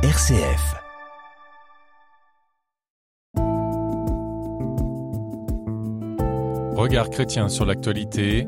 [0.00, 0.76] RCF.
[6.76, 8.46] Regard chrétien sur l'actualité.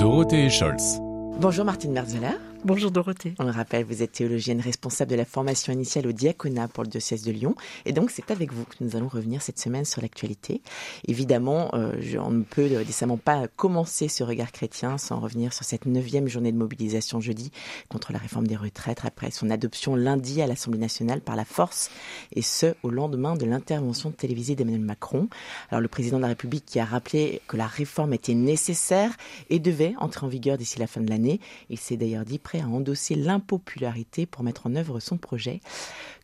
[0.00, 0.98] Dorothée Scholz.
[1.40, 2.34] Bonjour Martine Merzeler.
[2.64, 3.34] Bonjour Dorothée.
[3.38, 6.88] On le rappelle, vous êtes théologienne responsable de la formation initiale au diaconat pour le
[6.88, 7.54] diocèse de Lyon.
[7.86, 10.60] Et donc, c'est avec vous que nous allons revenir cette semaine sur l'actualité.
[11.06, 15.86] Évidemment, euh, on ne peut décemment pas commencer ce regard chrétien sans revenir sur cette
[15.86, 17.52] neuvième journée de mobilisation jeudi
[17.88, 21.90] contre la réforme des retraites après son adoption lundi à l'Assemblée nationale par la force
[22.32, 25.28] et ce, au lendemain de l'intervention télévisée d'Emmanuel Macron.
[25.70, 29.12] Alors, le président de la République qui a rappelé que la réforme était nécessaire
[29.48, 31.40] et devait entrer en vigueur d'ici la fin de l'année.
[31.70, 35.60] Il s'est d'ailleurs dit prêt à endosser l'impopularité pour mettre en œuvre son projet.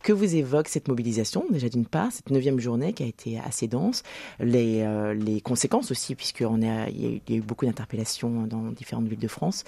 [0.01, 3.67] Que vous évoque cette mobilisation Déjà d'une part, cette neuvième journée qui a été assez
[3.67, 4.01] dense,
[4.39, 9.27] les, euh, les conséquences aussi, puisqu'il y, a eu beaucoup d'interpellations dans différentes villes de
[9.27, 9.65] France.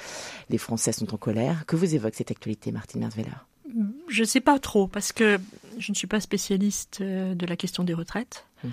[0.50, 1.64] Les Français sont en colère.
[1.68, 3.46] Que vous évoque cette actualité, Martine Merzweller
[4.08, 5.38] Je ne sais pas trop, parce que
[5.78, 8.48] je ne suis pas spécialiste euh, de la question des retraites.
[8.64, 8.72] Mhm.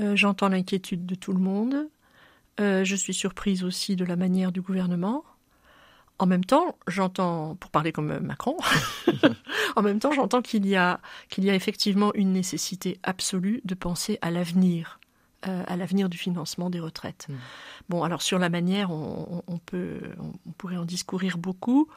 [0.00, 1.86] Euh, j'entends l'inquiétude de tout le monde.
[2.58, 5.22] je suis surprise aussi de la manière du gouvernement.
[6.20, 8.54] En même temps, j'entends, pour parler comme Macron,
[9.76, 13.74] en même temps, j'entends qu'il y a qu'il y a effectivement une nécessité absolue de
[13.74, 15.00] penser à l'avenir,
[15.48, 17.26] euh, à l'avenir du financement des retraites.
[17.30, 17.34] Mm.
[17.88, 21.88] Bon, alors sur la manière, on, peut, on, pourrait en discourir beaucoup.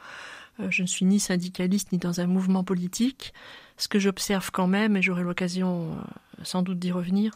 [0.58, 3.34] Euh, je ne suis ni syndicaliste ni dans un mouvement politique.
[3.76, 7.32] Ce que j'observe quand même, et j'aurai l'occasion euh, sans doute d'y revenir,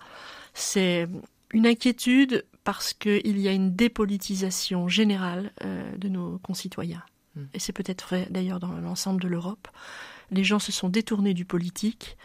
[0.55, 1.07] c'est
[1.53, 7.03] une inquiétude parce qu'il y a une dépolitisation générale euh, de nos concitoyens.
[7.35, 7.45] Hmm.
[7.55, 9.69] Et c'est peut-être vrai d'ailleurs dans l'ensemble de l'Europe.
[10.31, 12.17] Les gens se sont détournés du politique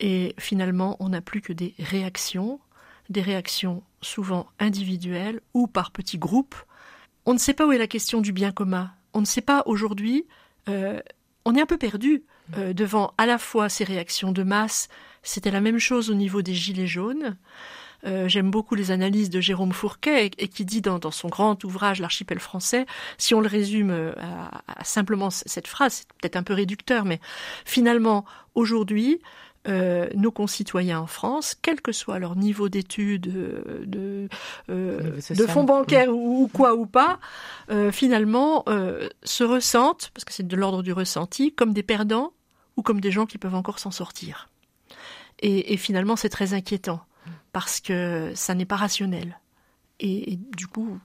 [0.00, 2.60] et finalement on n'a plus que des réactions,
[3.10, 6.56] des réactions souvent individuelles ou par petits groupes.
[7.26, 8.90] On ne sait pas où est la question du bien commun.
[9.12, 10.26] On ne sait pas aujourd'hui.
[10.68, 11.00] Euh,
[11.44, 12.24] on est un peu perdu
[12.56, 14.88] euh, devant à la fois ces réactions de masse.
[15.22, 17.36] C'était la même chose au niveau des gilets jaunes.
[18.06, 22.00] Euh, j'aime beaucoup les analyses de Jérôme Fourquet et, qui dit dans, son grand ouvrage
[22.00, 22.86] L'archipel français,
[23.18, 24.12] si on le résume euh,
[24.66, 27.20] à, simplement cette phrase, c'est peut-être un peu réducteur, mais
[27.64, 29.20] finalement, aujourd'hui,
[29.66, 33.32] euh, nos concitoyens en France, quel que soit leur niveau d'études,
[33.86, 34.28] de,
[34.68, 37.18] de fonds bancaires ou, quoi ou pas,
[37.90, 38.64] finalement
[39.22, 42.32] se ressentent, parce que c'est de l'ordre du ressenti, comme des perdants
[42.76, 44.50] ou comme des gens qui peuvent encore s'en sortir.
[45.40, 47.00] et finalement, c'est très inquiétant
[47.54, 49.38] parce que ça n'est pas rationnel.
[50.00, 50.98] Et, du coup,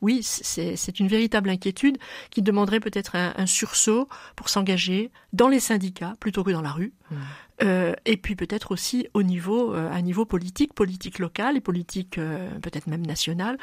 [0.00, 1.98] oui, c'est une véritable inquiétude
[2.30, 6.92] qui demanderait peut-être un, sursaut pour s'engager dans les syndicats plutôt que dans la rue,
[7.10, 7.16] mmh.
[7.62, 12.18] Euh, et puis peut-être aussi au niveau, euh, à niveau politique, politique locale et politique
[12.18, 13.58] euh, peut-être même nationale,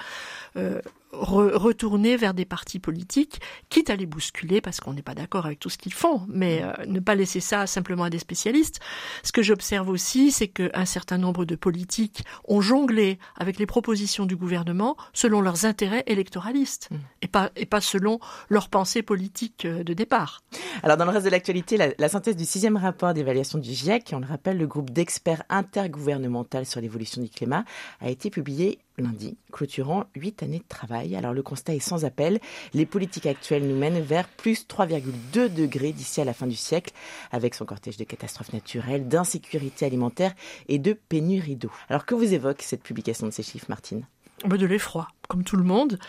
[1.12, 5.60] retourner vers des partis politiques, quitte à les bousculer parce qu'on n'est pas d'accord avec
[5.60, 8.80] tout ce qu'ils font, mais euh, ne pas laisser ça simplement à des spécialistes.
[9.24, 14.26] Ce que j'observe aussi, c'est qu'un certain nombre de politiques ont jonglé avec les propositions
[14.26, 16.96] du gouvernement selon leurs intérêts électoralistes mm.
[17.24, 20.42] et, pas, et pas selon leurs pensées politiques euh, de départ.
[20.84, 23.89] Alors dans le reste de l'actualité, la, la, synthèse du sixième rapport d'évaluation du GIEC,
[24.14, 27.66] on le rappelle, le groupe d'experts intergouvernemental sur l'évolution du climat,
[28.02, 31.16] a été publié lundi, clôturant huit années de travail.
[31.16, 32.40] Alors le constat est sans appel.
[32.74, 36.94] Les politiques actuelles nous mènent vers plus 3,2 degrés d'ici à la fin du siècle,
[37.32, 40.34] avec son cortège de catastrophes naturelles, d'insécurité alimentaire
[40.68, 41.72] et de pénurie d'eau.
[41.90, 44.06] Alors que vous évoque cette publication de ces chiffres, Martine?
[44.46, 46.00] Bah, De l'effroi, comme tout le monde.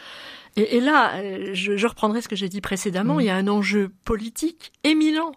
[0.56, 3.20] Et, là, euh, je, reprendrai ce que j'ai dit précédemment, mmh.
[3.20, 5.32] il y a un enjeu politique éminent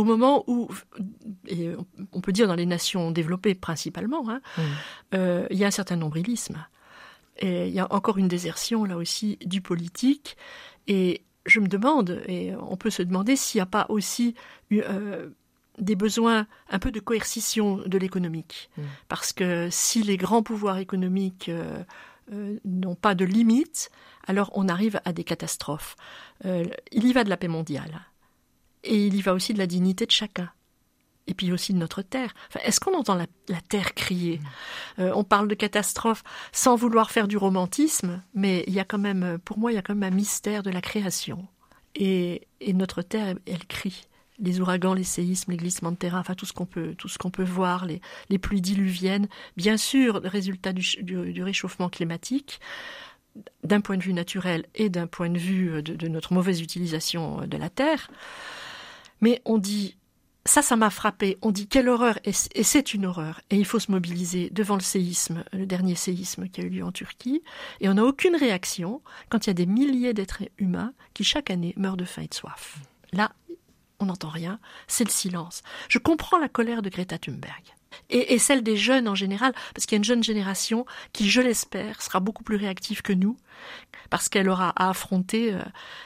[0.00, 0.68] au moment où,
[1.46, 1.70] et
[2.12, 4.62] on peut dire dans les nations développées principalement, hein, mmh.
[5.14, 6.64] euh, il y a un certain nombrilisme.
[7.38, 10.36] Et il y a encore une désertion là aussi du politique.
[10.86, 14.34] Et je me demande, et on peut se demander s'il n'y a pas aussi
[14.72, 15.30] euh,
[15.78, 18.70] des besoins un peu de coercition de l'économique.
[18.76, 18.82] Mm.
[19.08, 21.82] Parce que si les grands pouvoirs économiques euh,
[22.32, 23.90] euh, n'ont pas de limites,
[24.26, 25.96] alors on arrive à des catastrophes.
[26.44, 28.02] il y va de la paix mondiale.
[28.84, 30.50] Et il y va aussi de la dignité de chacun
[31.30, 32.34] et puis aussi de notre terre.
[32.64, 33.26] Est-ce qu'on entend la,
[33.68, 34.40] terre crier?
[34.98, 36.22] Euh, On parle de catastrophe
[36.52, 39.78] sans vouloir faire du romantisme, mais il y a quand même, pour moi, il y
[39.78, 41.46] a quand même un mystère de la création.
[41.94, 44.06] Et, notre terre, elle, crie.
[44.38, 47.18] Les ouragans, les séismes, les glissements de terrain, enfin tout ce qu'on peut, tout ce
[47.18, 48.00] qu'on peut voir, les,
[48.30, 52.58] les, pluies diluviennes, bien sûr, le résultat du, du, réchauffement climatique,
[53.64, 57.46] d'un point de vue naturel et d'un point de vue de, de notre mauvaise utilisation
[57.46, 58.10] de la terre.
[59.20, 59.96] Mais on dit
[60.46, 61.38] ça, ça m'a frappé.
[61.42, 63.40] On dit quelle horreur, et c'est une horreur.
[63.50, 66.84] Et il faut se mobiliser devant le séisme, le dernier séisme qui a eu lieu
[66.84, 67.42] en Turquie.
[67.80, 71.50] Et on n'a aucune réaction quand il y a des milliers d'êtres humains qui chaque
[71.50, 72.78] année meurent de faim et de soif.
[73.12, 73.32] Là,
[73.98, 75.62] on n'entend rien, c'est le silence.
[75.88, 77.74] Je comprends la colère de Greta Thunberg.
[78.08, 81.40] Et, celle des jeunes en général, parce qu'il y a une jeune génération qui, je
[81.40, 83.36] l'espère, sera beaucoup plus réactive que nous,
[84.10, 85.60] parce qu'elle aura à affronter euh,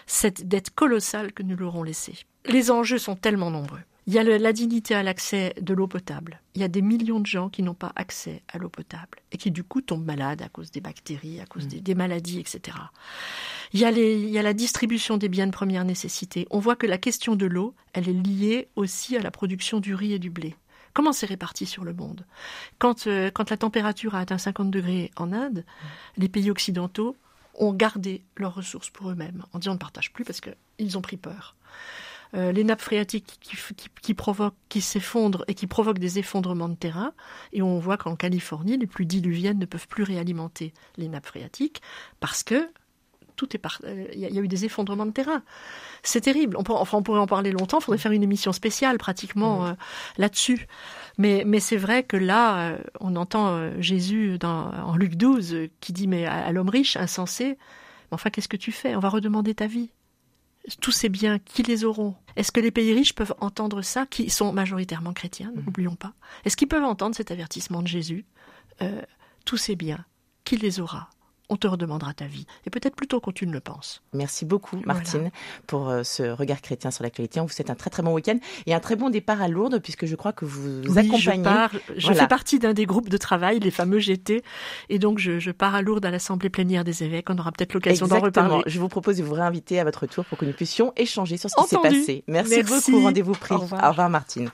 [0.06, 2.14] cette dette colossale que nous leur aurons laissée.
[2.46, 3.80] Les enjeux sont tellement nombreux.
[4.06, 6.42] Il y a la dignité à l'accès de l'eau potable.
[6.54, 9.38] Il y a des millions de gens qui n'ont pas accès à l'eau potable et
[9.38, 11.80] qui du coup tombent malades à cause des bactéries, à cause mmh.
[11.80, 12.76] des, maladies, etc.
[13.72, 16.46] Il y, a il y a la distribution des biens de première nécessité.
[16.50, 19.94] On voit que la question de l'eau, elle est liée aussi à la production du
[19.94, 20.54] riz et du blé.
[20.94, 22.24] Comment c'est réparti sur le monde?
[22.78, 25.64] Quand, euh, quand la température a atteint 50 degrés en Inde,
[26.16, 27.16] les pays occidentaux
[27.56, 31.02] ont gardé leurs ressources pour eux-mêmes, en disant on ne partage plus parce qu'ils ont
[31.02, 31.56] pris peur.
[32.34, 33.56] Euh, les nappes phréatiques qui,
[34.02, 37.12] qui, provoquent, qui s'effondrent et qui provoquent des effondrements de terrain.
[37.52, 41.80] Et on voit qu'en Californie, les plus diluviennes ne peuvent plus réalimenter les nappes phréatiques
[42.18, 42.68] parce que
[43.36, 45.42] tout est euh, il y, a eu des effondrements de terrain.
[46.02, 46.56] C'est terrible.
[46.56, 47.78] On, enfin, on pourrait en parler longtemps.
[47.78, 49.66] Il faudrait faire une émission spéciale pratiquement mmh.
[49.66, 49.74] euh,
[50.18, 50.66] là-dessus.
[51.18, 56.08] Mais, mais c'est vrai que là, on entend Jésus dans, en Luc 12 qui dit
[56.08, 58.96] mais à, à l'homme riche, insensé, mais enfin qu'est-ce que tu fais?
[58.96, 59.90] On va redemander ta vie
[60.80, 62.14] tous ces biens, qui les auront?
[62.36, 65.64] Est-ce que les pays riches peuvent entendre ça, qui sont majoritairement chrétiens, mhm.
[65.64, 66.14] n'oublions pas?
[66.44, 68.24] Est-ce qu'ils peuvent entendre cet avertissement de Jésus
[68.82, 69.02] euh,
[69.44, 70.04] Tous ces biens,
[70.44, 71.10] qui les aura?
[71.48, 72.46] On te redemandera ta vie.
[72.66, 74.02] Et peut-être plutôt quand tu ne le penses.
[74.12, 75.30] Merci beaucoup, Martine,
[75.66, 77.40] pour euh, ce regard chrétien sur l'actualité.
[77.40, 79.80] On vous souhaite un très très bon week-end et un très bon départ à Lourdes,
[79.82, 81.44] puisque je crois que vous oui, accompagnez.
[81.96, 84.42] Je, je fais partie d'un des groupes de travail, les fameux GT,
[84.88, 87.28] et donc je, pars à Lourdes à l'assemblée plénière des évêques.
[87.30, 88.62] On aura peut-être l'occasion d'en reparler.
[88.66, 91.50] Je vous propose de vous réinviter à votre tour pour que nous puissions échanger sur
[91.50, 92.24] ce qui s'est passé.
[92.26, 93.02] Merci, beaucoup.
[93.02, 93.54] Rendez-vous pris.
[93.54, 94.50] Au revoir, Martine.